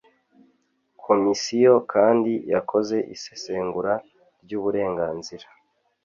Komisiyo 1.05 1.73
kandi 1.93 2.31
yakoze 2.53 2.95
isesengura 3.15 3.93
ry 4.43 4.51
‘uburenganzira 4.59 5.47